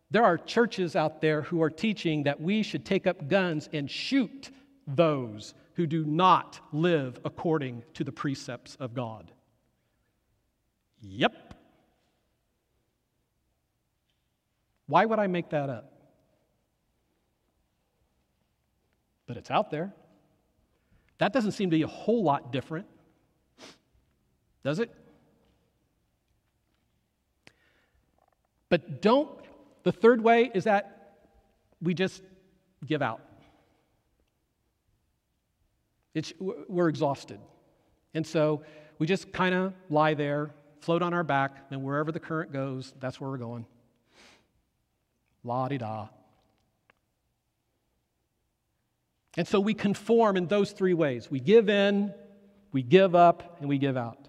[0.09, 3.89] there are churches out there who are teaching that we should take up guns and
[3.89, 4.49] shoot
[4.87, 9.31] those who do not live according to the precepts of God.
[11.01, 11.53] Yep.
[14.87, 15.94] Why would I make that up?
[19.27, 19.93] But it's out there.
[21.17, 22.87] That doesn't seem to be a whole lot different,
[24.63, 24.93] does it?
[28.69, 29.29] But don't,
[29.83, 31.17] the third way is that
[31.81, 32.21] we just
[32.85, 33.21] give out.
[36.13, 37.39] It's, we're exhausted.
[38.13, 38.63] And so
[38.99, 42.93] we just kind of lie there, float on our back, and wherever the current goes,
[42.99, 43.65] that's where we're going.
[45.43, 46.07] La di da.
[49.37, 52.13] And so we conform in those three ways we give in,
[52.71, 54.27] we give up, and we give out.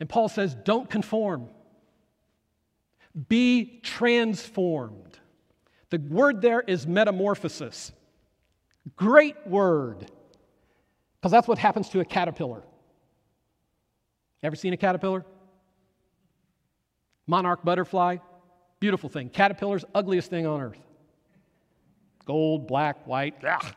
[0.00, 1.48] And Paul says, don't conform,
[3.28, 5.18] be transformed.
[5.90, 7.92] The word there is metamorphosis.
[8.96, 10.10] Great word,
[11.16, 12.62] because that's what happens to a caterpillar.
[14.42, 15.24] Ever seen a caterpillar?
[17.26, 18.18] Monarch butterfly,
[18.80, 19.28] Beautiful thing.
[19.28, 20.78] Caterpillar's ugliest thing on earth.
[22.28, 23.42] Gold, black, white.
[23.42, 23.74] Ugh.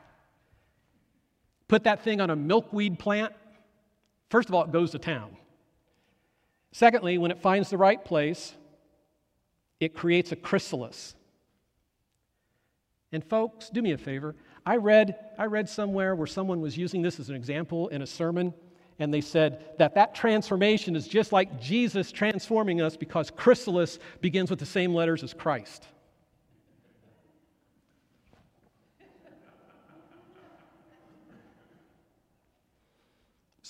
[1.70, 3.34] Put that thing on a milkweed plant.
[4.30, 5.38] First of all, it goes to town.
[6.74, 8.54] Secondly, when it finds the right place,
[9.80, 11.16] it creates a chrysalis.
[13.14, 14.36] And folks, do me a favor.
[14.66, 18.08] I read, I read somewhere where someone was using this as an example in a
[18.08, 18.54] sermon
[19.00, 24.50] and they said that that transformation is just like Jesus transforming us because chrysalis begins
[24.50, 25.88] with the same letters as Christ.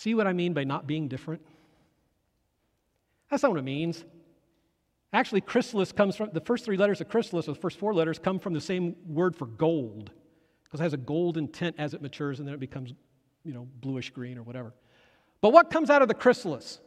[0.02, 1.44] See what I mean by not being different?
[3.30, 4.04] That's not what it means.
[5.14, 8.18] Actually, chrysalis comes from the first three letters of chrysalis, or the first four letters,
[8.18, 10.10] come from the same word for gold,
[10.64, 12.96] because it has a golden tint as it matures and then it becomes,
[13.44, 14.74] you know, bluish green or whatever.
[15.40, 16.80] But what comes out of the chrysalis?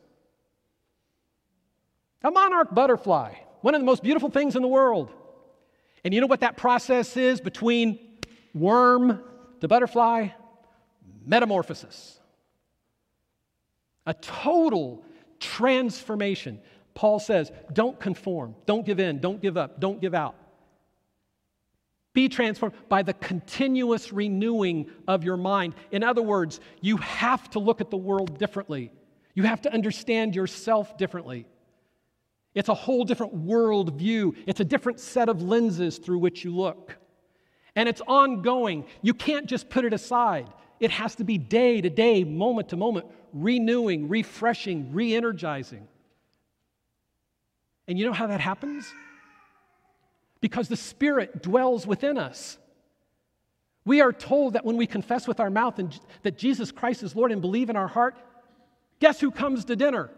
[2.25, 5.13] A monarch butterfly, one of the most beautiful things in the world.
[6.03, 8.01] And you know what that process is between
[8.55, 9.23] worm
[9.61, 10.31] to butterfly?
[11.25, 12.19] Metamorphosis.
[14.07, 15.05] A total
[15.41, 16.61] transformation.
[16.95, 20.37] Paul says, don't conform, don't give in, don't give up, don't give out.
[22.13, 25.75] Be transformed by the continuous renewing of your mind.
[25.91, 28.93] In other words, you have to look at the world differently.
[29.35, 31.47] You have to understand yourself differently.
[32.55, 34.37] It's a whole different worldview.
[34.47, 36.97] It's a different set of lenses through which you look.
[37.75, 38.87] And it's ongoing.
[39.03, 40.49] You can't just put it aside.
[40.79, 45.89] It has to be day to day, moment to moment, renewing, refreshing, re energizing.
[47.87, 48.91] And you know how that happens?
[50.41, 52.57] Because the Spirit dwells within us.
[53.85, 57.15] We are told that when we confess with our mouth and that Jesus Christ is
[57.15, 58.17] Lord and believe in our heart,
[59.01, 60.11] guess who comes to dinner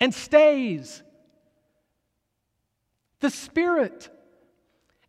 [0.00, 1.02] and stays?
[3.20, 4.10] The Spirit.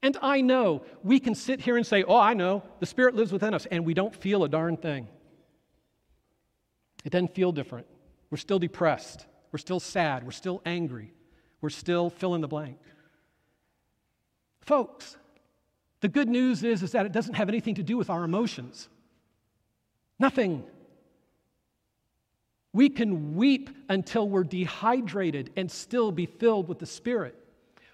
[0.02, 3.34] And I know we can sit here and say, Oh, I know, the Spirit lives
[3.34, 5.08] within us, and we don't feel a darn thing.
[7.06, 7.88] It doesn't feel different.
[8.30, 9.26] We're still depressed.
[9.52, 10.26] We're still sad.
[10.26, 11.14] We're still angry.
[11.62, 12.80] We're still fill in the blank.
[14.62, 15.16] Folks,
[16.02, 18.90] the good news is, is that it doesn't have anything to do with our emotions.
[20.20, 20.64] Nothing.
[22.74, 27.36] We can weep until we're dehydrated and still be filled with the Spirit.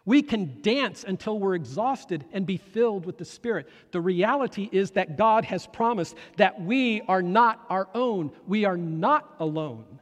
[0.06, 3.70] We can dance until we're exhausted and be filled with the Spirit.
[3.92, 8.78] The reality is that God has promised that we are not our own, we are
[8.78, 10.00] not alone.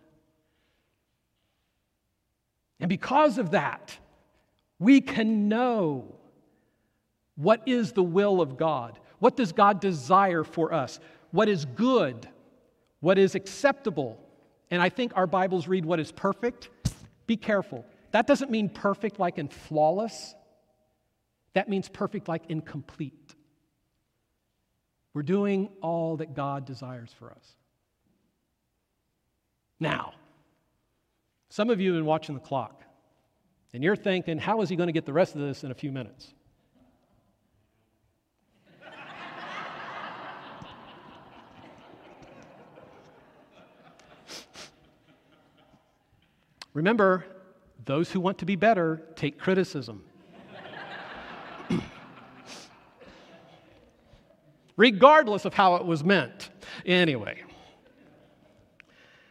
[2.79, 3.97] And because of that,
[4.79, 6.15] we can know
[7.35, 8.97] what is the will of God.
[9.19, 10.99] What does God desire for us?
[11.31, 12.27] What is good?
[13.01, 14.17] What is acceptable?
[14.71, 16.69] And I think our Bibles read what is perfect.
[17.27, 17.85] Be careful.
[18.11, 20.33] That doesn't mean perfect like in flawless,
[21.53, 23.35] that means perfect like incomplete.
[25.13, 27.55] We're doing all that God desires for us.
[29.79, 30.13] Now,
[31.49, 32.83] some of you have been watching the clock,
[33.73, 35.75] and you're thinking, how is he going to get the rest of this in a
[35.75, 36.33] few minutes?
[46.73, 47.25] Remember,
[47.89, 50.03] those who want to be better take criticism.
[54.77, 56.51] Regardless of how it was meant.
[56.85, 57.41] Anyway.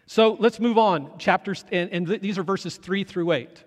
[0.06, 1.18] So let's move on.
[1.18, 3.62] Chapters, and, and th- these are verses 3 through 8.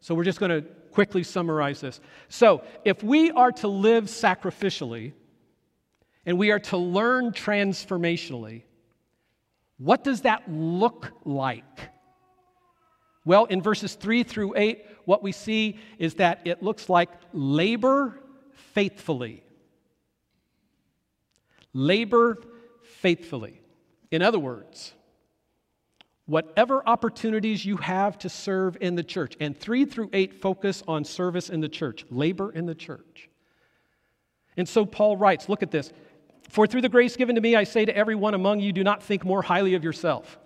[0.00, 1.98] So we're just going to quickly summarize this.
[2.28, 5.14] So if we are to live sacrificially
[6.26, 8.64] and we are to learn transformationally,
[9.78, 11.95] what does that look like?
[13.26, 18.18] Well, in verses 3 through 8, what we see is that it looks like labor
[18.72, 19.42] faithfully.
[21.74, 22.38] Labor
[22.82, 23.60] faithfully.
[24.12, 24.94] In other words,
[26.26, 31.04] whatever opportunities you have to serve in the church, and 3 through 8 focus on
[31.04, 33.28] service in the church, labor in the church.
[34.56, 35.92] And so Paul writes, look at this.
[36.48, 39.02] For through the grace given to me, I say to everyone among you, do not
[39.02, 40.38] think more highly of yourself.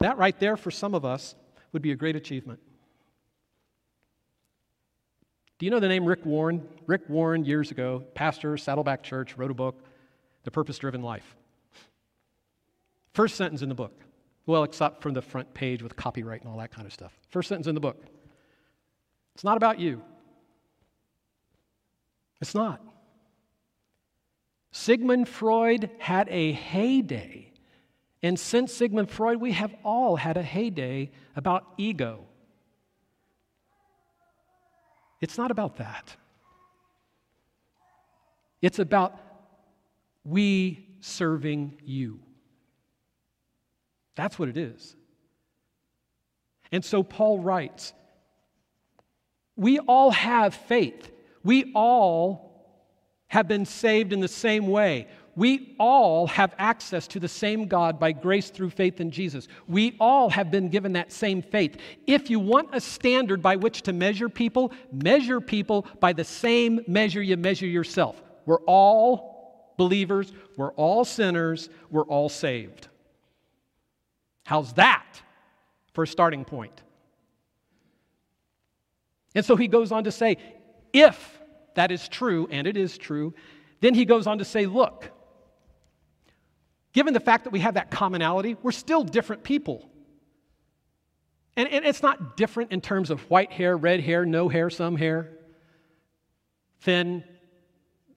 [0.00, 1.34] That right there, for some of us,
[1.72, 2.60] would be a great achievement.
[5.58, 6.66] Do you know the name Rick Warren?
[6.86, 9.82] Rick Warren, years ago, pastor, Saddleback Church, wrote a book,
[10.44, 11.36] The Purpose Driven Life.
[13.12, 14.00] First sentence in the book.
[14.46, 17.12] Well, except from the front page with copyright and all that kind of stuff.
[17.28, 18.02] First sentence in the book.
[19.34, 20.00] It's not about you.
[22.40, 22.80] It's not.
[24.70, 27.47] Sigmund Freud had a heyday
[28.22, 32.24] and since Sigmund Freud, we have all had a heyday about ego.
[35.20, 36.16] It's not about that.
[38.60, 39.18] It's about
[40.24, 42.20] we serving you.
[44.16, 44.96] That's what it is.
[46.72, 47.92] And so Paul writes
[49.56, 51.10] We all have faith.
[51.44, 52.48] We all
[53.28, 55.06] have been saved in the same way.
[55.38, 59.46] We all have access to the same God by grace through faith in Jesus.
[59.68, 61.76] We all have been given that same faith.
[62.08, 66.80] If you want a standard by which to measure people, measure people by the same
[66.88, 68.20] measure you measure yourself.
[68.46, 72.88] We're all believers, we're all sinners, we're all saved.
[74.44, 75.22] How's that
[75.92, 76.82] for a starting point?
[79.36, 80.38] And so he goes on to say,
[80.92, 81.38] if
[81.76, 83.34] that is true, and it is true,
[83.80, 85.12] then he goes on to say, look,
[86.98, 89.88] given the fact that we have that commonality, we're still different people.
[91.56, 94.96] And, and, it's not different in terms of white hair, red hair, no hair, some
[94.96, 95.30] hair,
[96.80, 97.22] thin,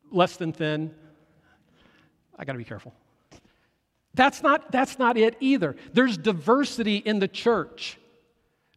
[0.09, 0.95] less than thin.
[2.35, 2.91] I got to be careful.
[4.15, 5.75] That's not, that's not it either.
[5.93, 7.99] There's diversity in the church.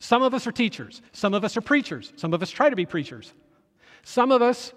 [0.01, 2.77] Some of us are teachers, some of us are preachers, some of us try to
[2.77, 3.33] be preachers,
[4.03, 4.75] some of us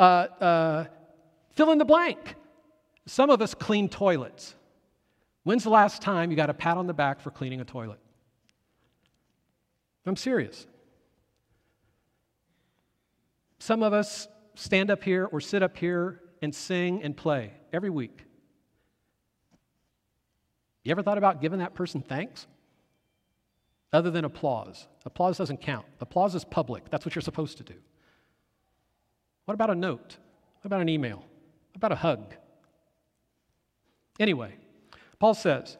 [0.00, 0.84] uh, uh,
[1.52, 2.34] fill in the blank.
[3.08, 4.54] Some of us clean toilets.
[5.42, 7.98] When's the last time you got a pat on the back for cleaning a toilet?
[10.04, 10.66] I'm serious.
[13.60, 17.88] Some of us stand up here or sit up here and sing and play every
[17.88, 18.24] week.
[20.84, 22.46] You ever thought about giving that person thanks?
[23.90, 24.86] Other than applause.
[25.06, 25.86] Applause doesn't count.
[26.02, 26.90] Applause is public.
[26.90, 27.74] That's what you're supposed to do.
[29.46, 30.18] What about a note?
[30.60, 31.24] What about an email?
[31.70, 32.34] What about a hug?
[34.18, 34.54] Anyway,
[35.18, 35.76] Paul says,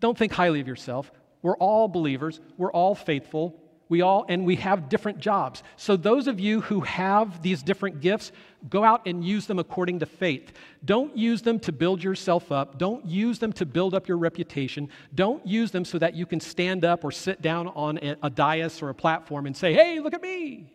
[0.00, 1.10] don't think highly of yourself.
[1.42, 5.62] We're all believers, we're all faithful, we all, and we have different jobs.
[5.76, 8.32] So, those of you who have these different gifts,
[8.68, 10.52] go out and use them according to faith.
[10.84, 12.78] Don't use them to build yourself up.
[12.78, 14.88] Don't use them to build up your reputation.
[15.14, 18.82] Don't use them so that you can stand up or sit down on a dais
[18.82, 20.72] or a platform and say, hey, look at me.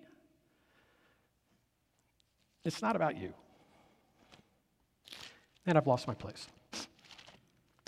[2.64, 3.34] It's not about you.
[5.66, 6.48] And I've lost my place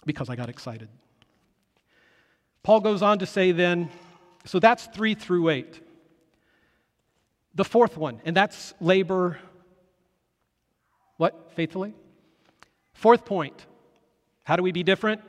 [0.06, 0.90] because I got excited.
[2.64, 3.90] Paul goes on to say then,
[4.46, 5.80] so that's three through eight.
[7.56, 9.40] The fourth one, and that's labor,
[11.18, 11.52] what?
[11.56, 11.94] Faithfully?
[12.94, 13.66] Fourth point
[14.44, 15.22] how do we be different?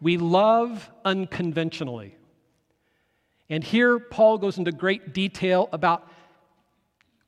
[0.00, 2.16] We love unconventionally.
[3.48, 6.08] And here Paul goes into great detail about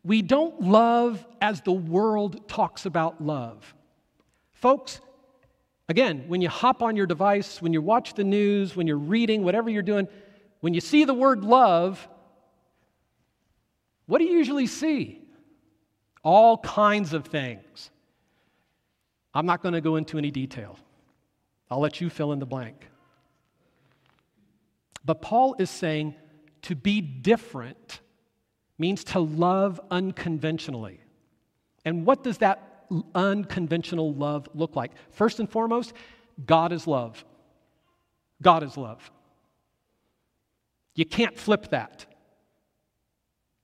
[0.04, 3.74] we don't love as the world talks about love.
[4.52, 5.00] Folks,
[5.88, 9.42] again, when you hop on your device, when you watch the news, when you're reading,
[9.44, 10.08] whatever you're doing,
[10.60, 12.08] when you see the word love,
[14.06, 15.20] what do you usually see?
[16.22, 17.90] All kinds of things.
[19.34, 20.78] I'm not going to go into any detail.
[21.70, 22.88] I'll let you fill in the blank.
[25.04, 26.14] But Paul is saying
[26.62, 28.00] to be different
[28.78, 31.00] means to love unconventionally.
[31.84, 32.73] And what does that
[33.14, 34.92] unconventional love look like?
[35.10, 35.92] First and foremost,
[36.44, 37.24] God is love.
[38.42, 39.10] God is love.
[40.94, 42.06] You can't flip that.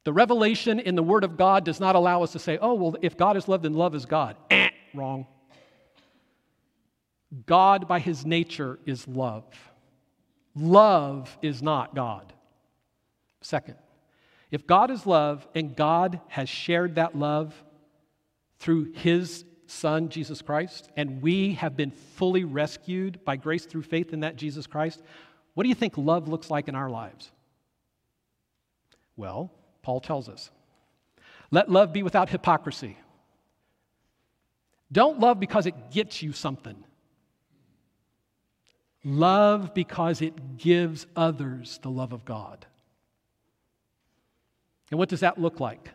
[0.04, 2.96] The revelation in the Word of God does not allow us to say, oh, well,
[3.02, 4.36] if God is love, then love is God.
[4.50, 5.26] Eh, wrong.
[7.46, 9.44] God, by His nature, is love.
[10.56, 12.32] Love is not God.
[13.40, 13.76] Second,
[14.50, 17.54] if God is love and God has shared that love
[18.60, 24.12] through His Son, Jesus Christ, and we have been fully rescued by grace through faith
[24.12, 25.02] in that Jesus Christ,
[25.54, 27.30] what do you think love looks like in our lives?
[29.16, 29.50] Well,
[29.82, 30.50] Paul tells us
[31.50, 32.96] let love be without hypocrisy.
[34.92, 36.84] Don't love because it gets you something.
[39.04, 42.66] Love because it gives others the love of God.
[44.90, 45.90] And what does that look like?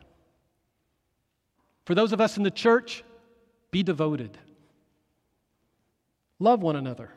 [1.85, 3.03] For those of us in the church,
[3.71, 4.37] be devoted.
[6.39, 7.11] Love one another.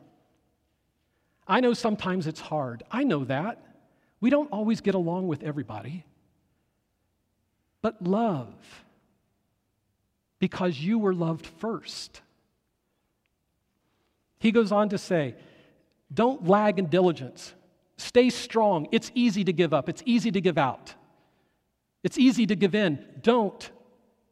[1.47, 2.83] I know sometimes it's hard.
[2.91, 3.65] I know that.
[4.21, 6.05] We don't always get along with everybody.
[7.81, 8.55] But love,
[10.39, 12.21] because you were loved first.
[14.41, 15.37] He goes on to say,
[16.13, 17.55] don't lag in diligence.
[17.97, 18.89] Stay strong.
[18.93, 20.95] It's easy to give up, it's easy to give out,
[22.03, 23.05] it's easy to give in.
[23.23, 23.71] Don't.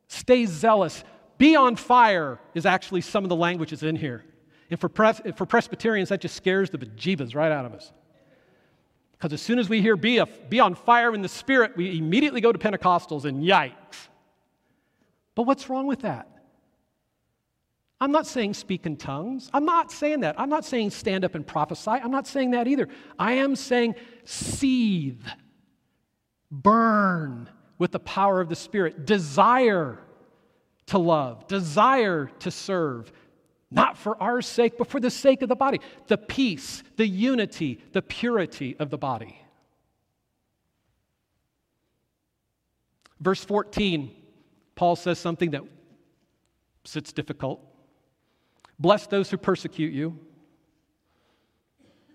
[0.08, 1.04] Stay zealous.
[1.38, 4.24] Be on fire, is actually some of the language that's in here.
[4.70, 7.92] And for, pres- for Presbyterians, that just scares the bejeebas right out of us.
[9.12, 11.98] Because as soon as we hear be, a, be on fire in the Spirit, we
[11.98, 14.08] immediately go to Pentecostals and yikes.
[15.34, 16.28] But what's wrong with that?
[18.00, 19.48] I'm not saying speak in tongues.
[19.54, 20.38] I'm not saying that.
[20.38, 21.92] I'm not saying stand up and prophesy.
[21.92, 22.88] I'm not saying that either.
[23.18, 23.94] I am saying
[24.24, 25.24] seethe,
[26.50, 27.48] burn
[27.78, 29.98] with the power of the Spirit, desire
[30.86, 33.12] to love, desire to serve,
[33.70, 35.80] not for our sake, but for the sake of the body.
[36.06, 39.40] The peace, the unity, the purity of the body.
[43.20, 44.14] Verse 14,
[44.74, 45.62] Paul says something that
[46.84, 47.60] sits difficult.
[48.78, 50.18] Bless those who persecute you.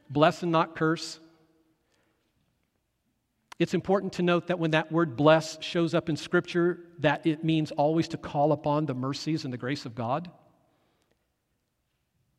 [0.10, 1.20] Bless and not curse.
[3.62, 7.44] It's important to note that when that word bless shows up in Scripture, that it
[7.44, 10.32] means always to call upon the mercies and the grace of God.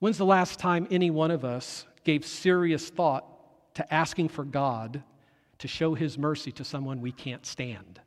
[0.00, 3.24] When's the last time any one of us gave serious thought
[3.76, 5.04] to asking for God
[5.58, 8.00] to show His mercy to someone we can't stand?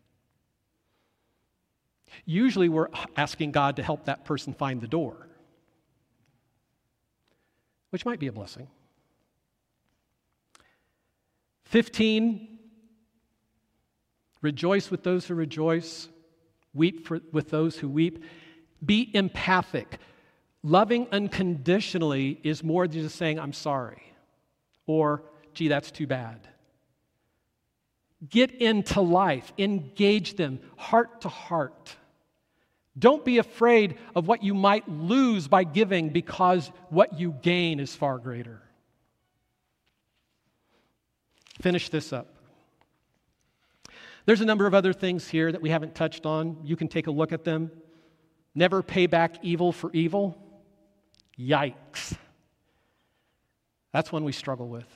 [2.26, 5.30] Usually we're asking God to help that person find the door,
[7.92, 8.68] which might be a blessing.
[11.64, 12.55] 15,
[14.46, 16.08] rejoice with those who rejoice,
[16.74, 18.24] weep for, with those who weep.
[18.86, 19.98] Be empathic.
[20.64, 24.04] Loving unconditionally is more than just saying, I'm sorry,
[24.86, 25.24] or,
[25.54, 26.48] gee, that's too bad.
[28.30, 31.96] Get into life, engage them heart to heart.
[32.98, 37.94] Don't be afraid of what you might lose by giving because what you gain is
[37.94, 38.62] far greater.
[41.62, 42.35] Finish this up.
[44.26, 46.58] There's a number of other things here that we haven't touched on.
[46.64, 47.72] You can take a look at them.
[48.56, 50.38] Never pay back evil for evil.
[51.38, 52.18] Yikes.
[53.92, 54.90] That's one we struggle with.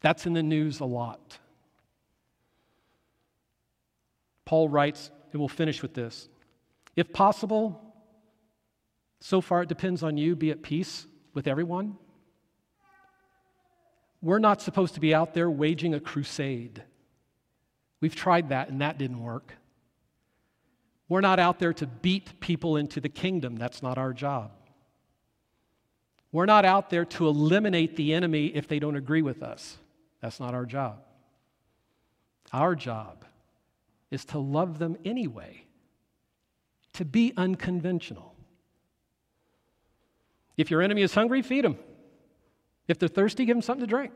[0.00, 1.38] That's in the news a lot.
[4.44, 6.28] Paul writes, and we'll finish with this
[6.94, 7.80] if possible,
[9.20, 11.96] so far it depends on you, be at peace with everyone.
[14.20, 16.82] We're not supposed to be out there waging a crusade.
[18.02, 19.54] We've tried that and that didn't work.
[21.08, 23.56] We're not out there to beat people into the kingdom.
[23.56, 24.50] That's not our job.
[26.32, 29.78] We're not out there to eliminate the enemy if they don't agree with us.
[30.20, 30.98] That's not our job.
[32.52, 33.24] Our job
[34.10, 35.64] is to love them anyway
[36.94, 38.34] to be unconventional.
[40.56, 41.78] If your enemy is hungry, feed them.
[42.88, 44.12] If they're thirsty, give them something to drink.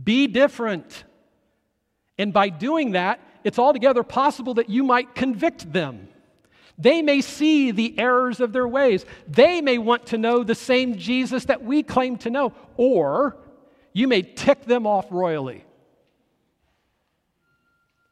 [0.00, 1.04] Be different.
[2.18, 6.08] And by doing that, it's altogether possible that you might convict them.
[6.78, 9.04] They may see the errors of their ways.
[9.28, 13.36] They may want to know the same Jesus that we claim to know, or
[13.92, 15.64] you may tick them off royally.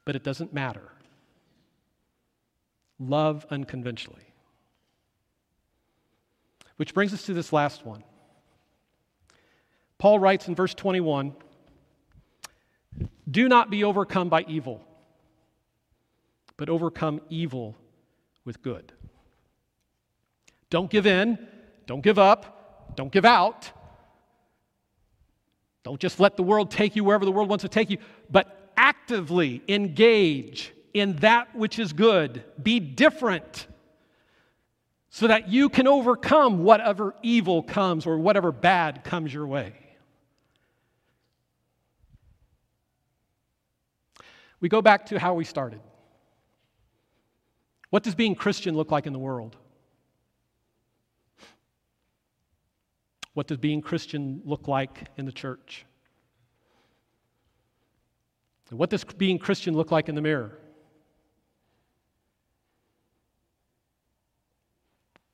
[0.05, 0.91] But it doesn't matter.
[2.99, 4.27] Love unconventionally.
[6.77, 8.05] Which brings us to this last one.
[9.99, 11.35] Paul writes in verse 21
[13.31, 14.81] Do not be overcome by evil,
[16.57, 17.77] but overcome evil
[18.45, 18.93] with good.
[20.71, 21.39] Don't give in,
[21.87, 23.71] don't give up, don't give out.
[25.83, 27.99] Don't just let the world take you wherever the world wants to take you,
[28.31, 32.45] but actively engage in that which is good.
[32.63, 33.67] Be different
[35.09, 39.75] so that you can overcome whatever evil comes or whatever bad comes your way.
[44.61, 45.81] We go back to how we started.
[47.89, 49.57] What does being Christian look like in the world?
[53.35, 55.87] What does being Christian look like in the church?
[58.71, 60.59] And what does being Christian look like in the mirror?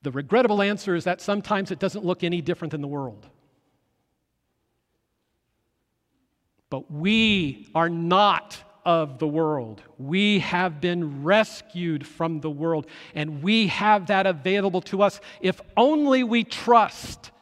[0.03, 3.29] The regrettable answer is that sometimes it doesn't look any different than the world.
[6.70, 8.57] But we are not
[8.87, 9.82] of the world.
[9.99, 15.61] We have been rescued from the world, and we have that available to us if
[15.76, 17.32] only we trust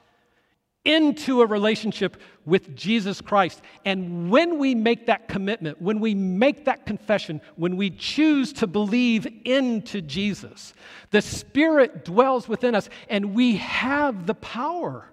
[0.85, 2.17] into a relationship
[2.47, 3.63] with Jesus Christ.
[3.85, 8.67] And when we make that commitment, when we make that confession, when we choose to
[8.67, 10.75] believe into Jesus,
[11.11, 15.11] the Spirit dwells within us and we have the power.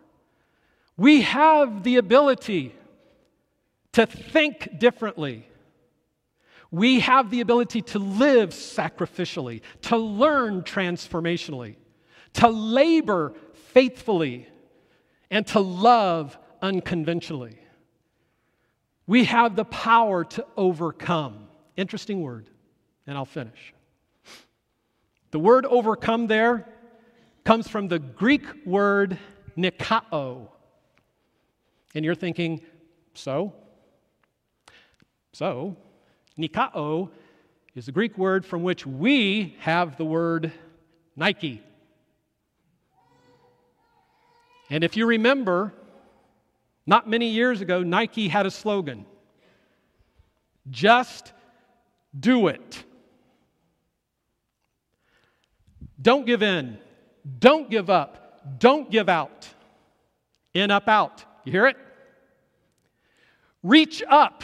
[0.97, 2.75] We have the ability
[3.93, 5.47] to think differently.
[6.71, 11.75] We have the ability to live sacrificially, to learn transformationally,
[12.33, 14.47] to labor faithfully
[15.29, 17.59] and to love unconventionally.
[19.05, 21.49] We have the power to overcome.
[21.75, 22.49] Interesting word,
[23.05, 23.73] and I'll finish.
[25.31, 26.67] The word overcome there
[27.43, 29.17] comes from the Greek word
[29.57, 30.47] nikao.
[31.93, 32.61] And you're thinking,
[33.13, 33.53] so?
[35.33, 35.75] So,
[36.41, 37.09] nikao
[37.75, 40.51] is the Greek word from which we have the word
[41.15, 41.61] Nike.
[44.69, 45.73] And if you remember,
[46.85, 49.05] not many years ago, Nike had a slogan
[50.69, 51.33] just
[52.17, 52.83] do it.
[56.01, 56.77] Don't give in.
[57.39, 58.59] Don't give up.
[58.59, 59.47] Don't give out.
[60.53, 61.23] In, up, out.
[61.45, 61.77] You hear it?
[63.63, 64.43] Reach up.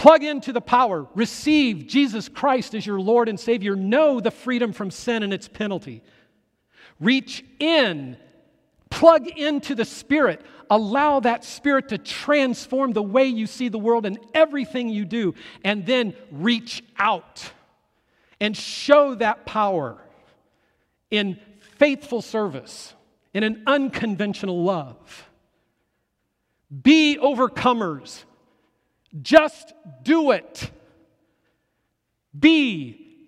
[0.00, 1.06] Plug into the power.
[1.14, 3.76] Receive Jesus Christ as your Lord and Savior.
[3.76, 6.02] Know the freedom from sin and its penalty.
[7.00, 8.16] Reach in
[8.88, 10.40] Plug into the Spirit.
[10.70, 15.34] Allow that Spirit to transform the way you see the world and everything you do.
[15.64, 17.52] And then reach out
[18.40, 19.98] and show that power
[21.10, 21.38] in
[21.76, 22.94] faithful service,
[23.34, 25.28] in an unconventional love.
[26.70, 28.24] Be overcomers.
[29.22, 30.70] Just do it.
[32.38, 33.18] Be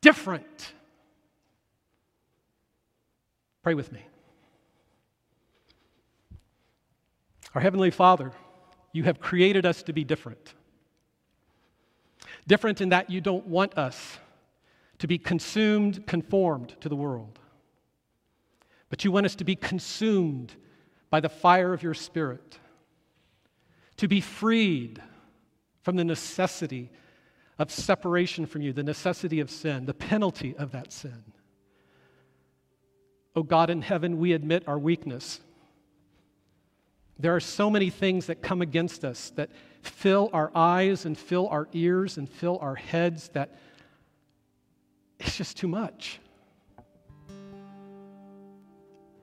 [0.00, 0.74] different.
[3.62, 4.02] Pray with me.
[7.54, 8.32] Our Heavenly Father,
[8.92, 10.54] you have created us to be different.
[12.46, 14.18] Different in that you don't want us
[14.98, 17.38] to be consumed, conformed to the world,
[18.90, 20.54] but you want us to be consumed
[21.10, 22.58] by the fire of your Spirit,
[23.98, 25.02] to be freed
[25.82, 26.90] from the necessity
[27.58, 31.24] of separation from you, the necessity of sin, the penalty of that sin.
[33.36, 35.40] Oh God in heaven, we admit our weakness.
[37.18, 39.50] There are so many things that come against us that
[39.82, 43.54] fill our eyes and fill our ears and fill our heads that
[45.18, 46.20] it's just too much.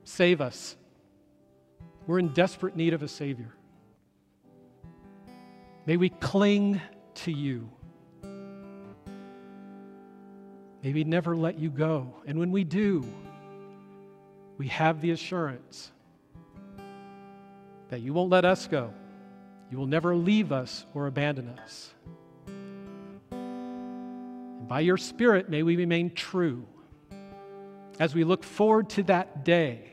[0.04, 0.76] Save us.
[2.06, 3.55] We're in desperate need of a Savior.
[5.86, 6.80] May we cling
[7.14, 7.70] to you.
[10.82, 12.12] May we never let you go.
[12.26, 13.04] And when we do,
[14.58, 15.92] we have the assurance
[17.88, 18.92] that you won't let us go.
[19.70, 21.94] You will never leave us or abandon us.
[23.30, 26.66] And by your Spirit, may we remain true
[28.00, 29.92] as we look forward to that day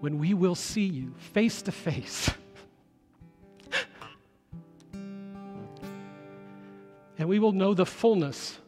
[0.00, 2.30] when we will see you face to face.
[7.18, 8.58] And we will know the fullness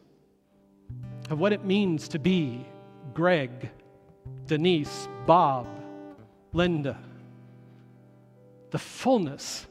[1.29, 2.65] of what it means to be
[3.13, 3.69] Greg,
[4.47, 5.67] Denise, Bob,
[6.53, 6.97] Linda
[8.71, 9.67] the fullness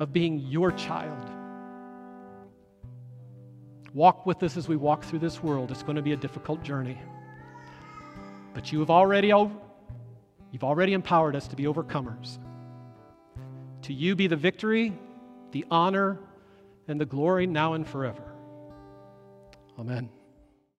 [0.00, 1.30] of being your child.
[3.94, 5.70] Walk with us as we walk through this world.
[5.70, 6.98] It's going to be a difficult journey.
[8.54, 12.38] But you have already you've already empowered us to be overcomers.
[13.82, 14.92] To you be the victory,
[15.52, 16.18] the honor,
[16.88, 18.34] and the glory now and forever.
[19.78, 20.08] Amen.